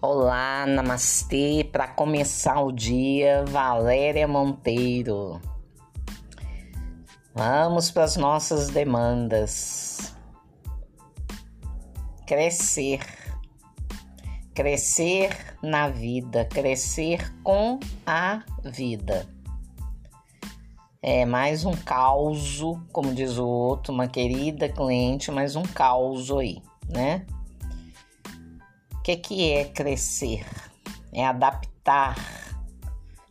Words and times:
Olá, 0.00 0.64
namastê. 0.64 1.68
Para 1.72 1.88
começar 1.88 2.60
o 2.60 2.70
dia, 2.70 3.44
Valéria 3.48 4.28
Monteiro. 4.28 5.40
Vamos 7.34 7.90
para 7.90 8.04
as 8.04 8.16
nossas 8.16 8.68
demandas. 8.68 10.14
Crescer. 12.24 13.00
Crescer 14.54 15.56
na 15.60 15.88
vida, 15.88 16.44
crescer 16.44 17.34
com 17.42 17.80
a 18.06 18.44
vida. 18.64 19.26
É 21.02 21.24
mais 21.26 21.64
um 21.64 21.72
caos, 21.72 22.60
como 22.92 23.12
diz 23.12 23.36
o 23.36 23.48
outro, 23.48 23.92
uma 23.92 24.06
querida 24.06 24.68
cliente, 24.68 25.32
mais 25.32 25.56
um 25.56 25.64
caos 25.64 26.30
aí, 26.30 26.62
né? 26.88 27.26
Que, 29.08 29.16
que 29.16 29.52
é 29.52 29.64
crescer? 29.64 30.44
É 31.12 31.24
adaptar 31.24 32.14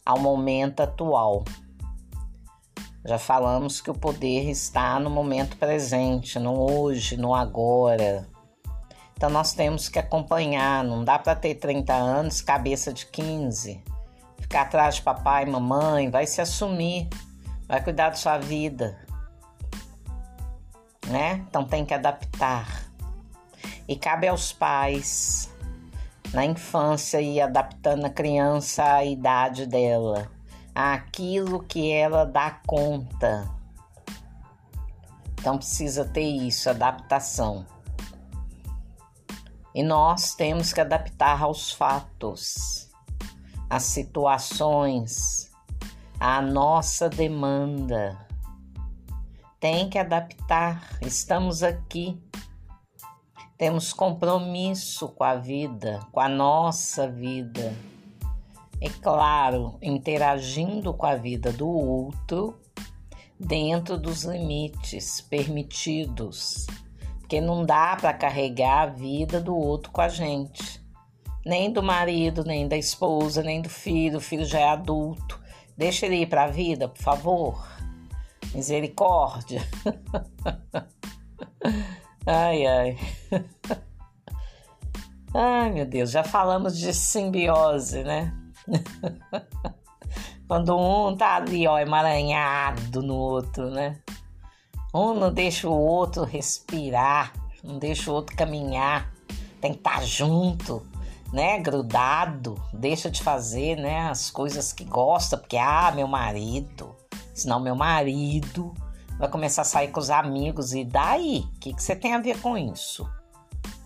ao 0.03 0.17
momento 0.17 0.81
atual. 0.81 1.43
Já 3.05 3.19
falamos 3.19 3.79
que 3.79 3.91
o 3.91 3.93
poder 3.93 4.49
está 4.49 4.99
no 4.99 5.09
momento 5.09 5.55
presente, 5.57 6.39
no 6.39 6.59
hoje, 6.59 7.15
no 7.15 7.35
agora. 7.35 8.27
Então 9.15 9.29
nós 9.29 9.53
temos 9.53 9.87
que 9.87 9.99
acompanhar, 9.99 10.83
não 10.83 11.03
dá 11.03 11.19
para 11.19 11.35
ter 11.35 11.55
30 11.55 11.93
anos, 11.93 12.41
cabeça 12.41 12.91
de 12.91 13.05
15, 13.05 13.83
ficar 14.39 14.61
atrás 14.61 14.95
de 14.95 15.03
papai 15.03 15.43
e 15.43 15.49
mamãe, 15.49 16.09
vai 16.09 16.25
se 16.25 16.41
assumir, 16.41 17.07
vai 17.67 17.83
cuidar 17.83 18.09
da 18.09 18.15
sua 18.15 18.39
vida. 18.39 18.97
Né? 21.07 21.45
Então 21.47 21.63
tem 21.63 21.85
que 21.85 21.93
adaptar. 21.93 22.87
E 23.87 23.95
cabe 23.95 24.27
aos 24.27 24.51
pais 24.51 25.55
na 26.33 26.45
infância 26.45 27.21
e 27.21 27.39
adaptando 27.39 28.05
a 28.05 28.09
criança 28.09 28.83
à 28.83 29.05
idade 29.05 29.65
dela, 29.65 30.29
àquilo 30.75 31.63
que 31.63 31.91
ela 31.91 32.25
dá 32.25 32.59
conta. 32.65 33.49
Então 35.39 35.57
precisa 35.57 36.03
ter 36.05 36.27
isso, 36.27 36.69
adaptação. 36.69 37.65
E 39.73 39.83
nós 39.83 40.33
temos 40.33 40.73
que 40.73 40.81
adaptar 40.81 41.41
aos 41.41 41.71
fatos, 41.71 42.89
às 43.69 43.83
situações, 43.83 45.51
à 46.19 46.41
nossa 46.41 47.07
demanda. 47.07 48.17
Tem 49.59 49.89
que 49.89 49.97
adaptar. 49.97 50.97
Estamos 51.01 51.63
aqui 51.63 52.19
temos 53.57 53.91
compromisso 53.91 55.07
com 55.09 55.23
a 55.23 55.35
vida, 55.35 55.99
com 56.11 56.19
a 56.19 56.29
nossa 56.29 57.09
vida. 57.09 57.73
É 58.79 58.89
claro, 58.89 59.77
interagindo 59.81 60.93
com 60.93 61.07
a 61.07 61.15
vida 61.15 61.51
do 61.51 61.67
outro 61.67 62.55
dentro 63.39 63.97
dos 63.97 64.23
limites 64.23 65.21
permitidos, 65.21 66.67
porque 67.19 67.41
não 67.41 67.65
dá 67.65 67.95
para 67.95 68.13
carregar 68.13 68.81
a 68.83 68.85
vida 68.87 69.39
do 69.41 69.55
outro 69.55 69.91
com 69.91 70.01
a 70.01 70.09
gente, 70.09 70.79
nem 71.43 71.71
do 71.71 71.81
marido, 71.81 72.43
nem 72.43 72.67
da 72.67 72.77
esposa, 72.77 73.41
nem 73.41 73.61
do 73.61 73.69
filho. 73.69 74.17
O 74.17 74.21
filho 74.21 74.45
já 74.45 74.59
é 74.59 74.69
adulto. 74.69 75.39
Deixa 75.75 76.05
ele 76.05 76.17
ir 76.17 76.27
para 76.27 76.43
a 76.43 76.47
vida, 76.47 76.87
por 76.87 77.01
favor. 77.01 77.67
Misericórdia. 78.53 79.61
Ai, 82.29 82.65
ai. 82.65 82.97
Ai, 85.33 85.71
meu 85.71 85.85
Deus, 85.85 86.11
já 86.11 86.25
falamos 86.25 86.77
de 86.77 86.93
simbiose, 86.93 88.03
né? 88.03 88.33
Quando 90.45 90.77
um 90.77 91.15
tá 91.15 91.35
ali, 91.35 91.65
ó, 91.65 91.79
emaranhado 91.79 93.01
no 93.01 93.15
outro, 93.15 93.69
né? 93.69 94.01
Um 94.93 95.13
não 95.13 95.31
deixa 95.31 95.69
o 95.69 95.71
outro 95.71 96.25
respirar, 96.25 97.31
não 97.63 97.79
deixa 97.79 98.11
o 98.11 98.13
outro 98.13 98.35
caminhar, 98.35 99.09
tem 99.61 99.71
que 99.71 99.77
estar 99.77 99.99
tá 99.99 100.05
junto, 100.05 100.85
né? 101.31 101.59
Grudado, 101.59 102.61
deixa 102.73 103.09
de 103.09 103.23
fazer, 103.23 103.77
né? 103.77 104.09
As 104.09 104.29
coisas 104.29 104.73
que 104.73 104.83
gosta, 104.83 105.37
porque, 105.37 105.55
ah, 105.55 105.93
meu 105.95 106.09
marido, 106.09 106.93
senão 107.33 107.57
meu 107.57 107.75
marido 107.75 108.73
vai 109.17 109.29
começar 109.29 109.63
a 109.63 109.65
sair 109.65 109.89
com 109.89 109.99
os 109.99 110.09
amigos 110.09 110.73
e 110.73 110.83
daí? 110.83 111.39
O 111.55 111.59
que, 111.59 111.73
que 111.73 111.81
você 111.81 111.95
tem 111.95 112.13
a 112.13 112.19
ver 112.19 112.39
com 112.39 112.57
isso? 112.57 113.09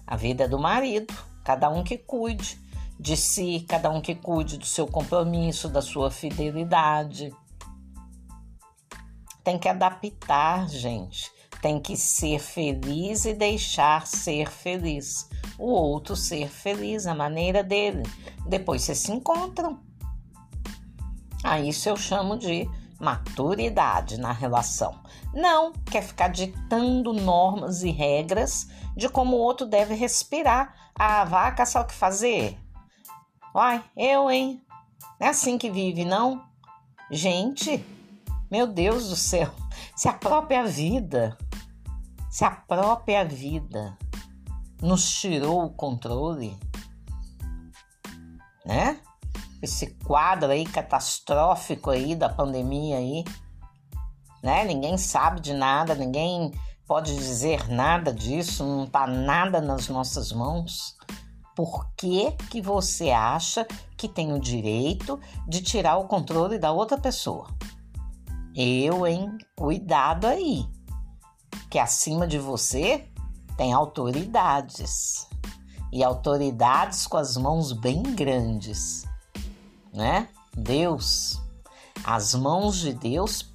A 0.06 0.16
vida 0.16 0.44
é 0.44 0.48
do 0.48 0.60
marido, 0.60 1.14
cada 1.44 1.70
um 1.70 1.84
que 1.84 1.98
cuide 1.98 2.60
de 3.00 3.16
si, 3.16 3.66
cada 3.68 3.90
um 3.90 4.02
que 4.02 4.14
cuide 4.14 4.58
do 4.58 4.66
seu 4.66 4.86
compromisso, 4.86 5.70
da 5.70 5.82
sua 5.82 6.12
fidelidade. 6.12 7.34
Tem 9.44 9.58
que 9.58 9.68
adaptar, 9.68 10.70
gente. 10.70 11.32
Tem 11.62 11.80
que 11.80 11.96
ser 11.96 12.40
feliz 12.40 13.26
e 13.26 13.34
deixar 13.34 14.06
ser 14.06 14.50
feliz. 14.50 15.30
O 15.58 15.72
outro 15.72 16.16
ser 16.16 16.50
feliz, 16.50 17.08
a 17.08 17.16
maneira 17.16 17.64
dele. 17.64 18.04
Depois 18.48 18.82
vocês 18.82 19.00
se 19.00 19.12
encontram. 19.12 19.80
A 21.44 21.60
isso 21.60 21.90
eu 21.90 21.96
chamo 21.96 22.38
de 22.38 22.70
maturidade 23.02 24.18
na 24.20 24.32
relação. 24.32 25.00
Não 25.34 25.74
quer 25.74 26.04
ficar 26.04 26.28
ditando 26.28 27.12
normas 27.12 27.84
e 27.84 27.90
regras 27.90 28.68
de 28.96 29.10
como 29.10 29.36
o 29.36 29.40
outro 29.40 29.66
deve 29.66 29.96
respirar. 29.96 30.92
Ah, 30.94 31.26
vá 31.26 31.52
caçar 31.52 31.84
o 31.84 31.88
que 31.88 31.94
fazer. 31.94 32.58
Uai, 33.54 33.84
eu, 33.98 34.30
hein? 34.30 34.62
Não 35.20 35.28
é 35.28 35.30
assim 35.32 35.58
que 35.58 35.70
vive, 35.70 36.06
não? 36.06 36.46
Gente, 37.10 37.84
meu 38.50 38.68
Deus 38.68 39.10
do 39.10 39.16
céu, 39.16 39.52
se 39.96 40.08
a 40.08 40.14
própria 40.14 40.64
vida, 40.66 41.38
se 42.30 42.46
a 42.46 42.52
própria 42.52 43.26
vida 43.26 43.98
nos 44.82 45.10
tirou 45.20 45.66
o 45.66 45.74
controle, 45.74 46.58
né? 48.66 49.00
Esse 49.62 49.88
quadro 50.04 50.52
aí 50.52 50.66
catastrófico 50.66 51.92
aí 51.92 52.16
da 52.16 52.28
pandemia 52.28 52.98
aí, 52.98 53.24
né? 54.42 54.64
Ninguém 54.66 54.98
sabe 54.98 55.40
de 55.40 55.54
nada, 55.54 55.94
ninguém 55.94 56.52
pode 56.88 57.16
dizer 57.16 57.70
nada 57.70 58.12
disso, 58.12 58.66
não 58.66 58.88
tá 58.88 59.06
nada 59.06 59.62
nas 59.62 59.88
nossas 59.88 60.32
mãos. 60.32 60.98
Por 61.56 61.88
que, 61.96 62.32
que 62.50 62.62
você 62.62 63.12
acha 63.12 63.68
que 63.96 64.08
tem 64.08 64.34
o 64.34 64.40
direito 64.40 65.20
de 65.48 65.62
tirar 65.62 65.98
o 65.98 66.08
controle 66.08 66.58
da 66.58 66.72
outra 66.72 66.98
pessoa? 66.98 67.48
Eu, 68.56 69.06
hein? 69.06 69.38
Cuidado 69.56 70.26
aí, 70.26 70.66
que 71.70 71.78
acima 71.78 72.26
de 72.26 72.40
você 72.40 73.08
tem 73.58 73.74
autoridades 73.74 75.28
e 75.94 76.04
autoridades 76.04 77.06
com 77.06 77.18
as 77.18 77.38
mãos 77.38 77.74
bem 77.74 78.02
grandes 78.02 79.06
né? 79.94 80.28
Deus, 80.56 81.42
as 82.04 82.34
mãos 82.36 82.80
de 82.80 82.94
Deus 82.94 83.52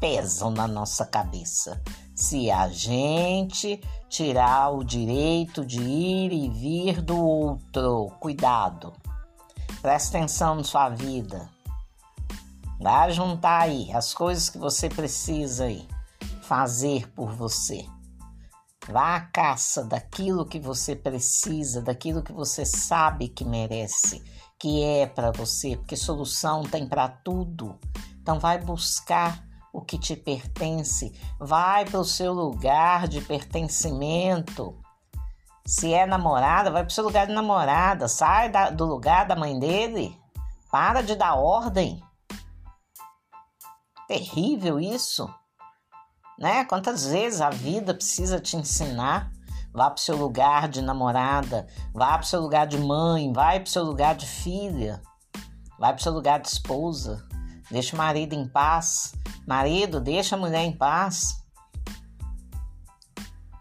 pesam 0.00 0.50
na 0.50 0.66
nossa 0.66 1.04
cabeça. 1.04 1.80
Se 2.14 2.50
a 2.50 2.68
gente 2.68 3.80
tirar 4.08 4.70
o 4.70 4.84
direito 4.84 5.64
de 5.64 5.80
ir 5.80 6.32
e 6.32 6.48
vir 6.48 7.00
do 7.00 7.18
outro, 7.18 8.10
cuidado. 8.20 8.92
Presta 9.80 10.18
atenção 10.18 10.56
na 10.56 10.64
sua 10.64 10.88
vida. 10.90 11.48
Vai 12.80 13.12
juntar 13.12 13.62
aí 13.62 13.90
as 13.92 14.12
coisas 14.12 14.50
que 14.50 14.58
você 14.58 14.88
precisa 14.88 15.64
aí 15.64 15.86
fazer 16.42 17.08
por 17.12 17.32
você. 17.32 17.86
Vá 18.90 19.16
à 19.16 19.20
caça 19.20 19.84
daquilo 19.84 20.44
que 20.44 20.58
você 20.58 20.96
precisa, 20.96 21.80
daquilo 21.80 22.22
que 22.22 22.32
você 22.32 22.64
sabe 22.64 23.28
que 23.28 23.44
merece 23.44 24.22
que 24.60 24.84
é 24.84 25.06
para 25.06 25.32
você, 25.32 25.74
porque 25.76 25.96
solução 25.96 26.62
tem 26.62 26.86
para 26.86 27.08
tudo. 27.08 27.78
Então 28.20 28.38
vai 28.38 28.58
buscar 28.58 29.42
o 29.72 29.80
que 29.80 29.98
te 29.98 30.14
pertence, 30.14 31.18
vai 31.38 31.86
para 31.86 32.00
o 32.00 32.04
seu 32.04 32.34
lugar 32.34 33.08
de 33.08 33.22
pertencimento. 33.22 34.78
Se 35.64 35.94
é 35.94 36.04
namorada, 36.04 36.70
vai 36.70 36.82
para 36.82 36.90
o 36.90 36.92
seu 36.92 37.04
lugar 37.04 37.26
de 37.26 37.32
namorada, 37.32 38.06
sai 38.06 38.50
da, 38.50 38.68
do 38.68 38.84
lugar 38.84 39.26
da 39.26 39.34
mãe 39.34 39.58
dele, 39.58 40.14
para 40.70 41.00
de 41.00 41.14
dar 41.14 41.36
ordem. 41.36 42.02
Terrível 44.06 44.78
isso, 44.78 45.32
né? 46.40 46.64
Quantas 46.64 47.06
vezes 47.06 47.40
a 47.40 47.50
vida 47.50 47.94
precisa 47.94 48.40
te 48.40 48.56
ensinar 48.56 49.30
Vá 49.72 49.88
para 49.88 50.00
o 50.00 50.00
seu 50.00 50.16
lugar 50.16 50.68
de 50.68 50.82
namorada, 50.82 51.68
vá 51.94 52.18
para 52.18 52.22
o 52.22 52.26
seu 52.26 52.40
lugar 52.40 52.66
de 52.66 52.76
mãe, 52.76 53.32
vai 53.32 53.60
para 53.60 53.68
o 53.68 53.70
seu 53.70 53.84
lugar 53.84 54.16
de 54.16 54.26
filha, 54.26 55.00
vai 55.78 55.92
para 55.92 56.00
o 56.00 56.02
seu 56.02 56.12
lugar 56.12 56.40
de 56.40 56.48
esposa. 56.48 57.24
Deixa 57.70 57.94
o 57.94 57.98
marido 57.98 58.32
em 58.32 58.48
paz. 58.48 59.14
Marido, 59.46 60.00
deixa 60.00 60.34
a 60.34 60.38
mulher 60.38 60.64
em 60.64 60.76
paz. 60.76 61.40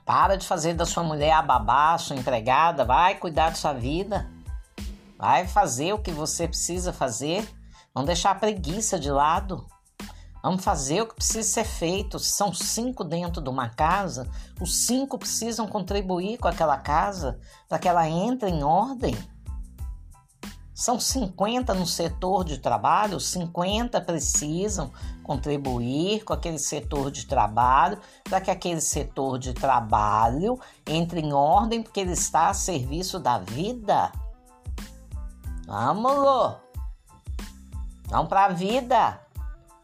Para 0.03 0.35
de 0.35 0.47
fazer 0.47 0.73
da 0.73 0.83
sua 0.83 1.03
mulher 1.03 1.31
a 1.31 1.43
babá, 1.43 1.95
sua 1.99 2.15
empregada, 2.15 2.83
vai 2.83 3.13
cuidar 3.13 3.49
da 3.49 3.55
sua 3.55 3.73
vida. 3.73 4.27
Vai 5.15 5.47
fazer 5.47 5.93
o 5.93 5.99
que 5.99 6.09
você 6.09 6.47
precisa 6.47 6.91
fazer. 6.91 7.47
Vamos 7.93 8.07
deixar 8.07 8.31
a 8.31 8.35
preguiça 8.35 8.97
de 8.97 9.11
lado. 9.11 9.67
Vamos 10.41 10.63
fazer 10.63 11.01
o 11.01 11.07
que 11.07 11.15
precisa 11.15 11.43
ser 11.43 11.65
feito. 11.65 12.17
Se 12.17 12.31
são 12.31 12.53
cinco 12.53 13.03
dentro 13.03 13.41
de 13.41 13.49
uma 13.49 13.69
casa, 13.69 14.29
os 14.59 14.85
cinco 14.85 15.17
precisam 15.17 15.67
contribuir 15.67 16.37
com 16.37 16.47
aquela 16.47 16.77
casa 16.77 17.39
para 17.67 17.77
que 17.77 17.87
ela 17.87 18.07
entre 18.07 18.49
em 18.49 18.63
ordem. 18.63 19.17
São 20.73 20.97
50 20.97 21.73
no 21.73 21.85
setor 21.85 22.45
de 22.45 22.57
trabalho, 22.57 23.19
50 23.19 23.99
precisam 23.99 24.93
contribuir 25.23 26.23
com 26.23 26.31
aquele 26.31 26.57
setor 26.57 27.11
de 27.11 27.25
trabalho 27.25 27.99
para 28.23 28.39
que 28.39 28.49
aquele 28.49 28.79
setor 28.79 29.37
de 29.37 29.53
trabalho 29.53 30.57
entre 30.87 31.19
em 31.19 31.33
ordem, 31.33 31.83
porque 31.83 31.99
ele 31.99 32.13
está 32.13 32.47
a 32.47 32.53
serviço 32.53 33.19
da 33.19 33.39
vida. 33.39 34.09
Vamos, 35.67 36.15
Lô! 36.15 36.55
Vamos 38.07 38.29
para 38.29 38.45
a 38.45 38.49
vida! 38.49 39.28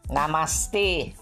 Namastê! 0.08 1.12